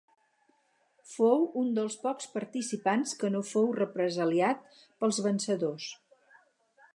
[1.09, 4.67] Fou un dels pocs participants que no fou represaliat
[5.05, 5.93] pels vencedors.